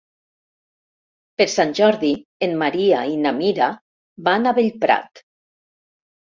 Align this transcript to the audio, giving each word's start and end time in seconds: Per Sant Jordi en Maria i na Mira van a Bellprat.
Per 1.41 1.47
Sant 1.55 1.73
Jordi 1.81 2.09
en 2.49 2.57
Maria 2.63 3.03
i 3.13 3.21
na 3.27 3.35
Mira 3.43 3.71
van 4.31 4.51
a 4.51 4.57
Bellprat. 4.63 5.27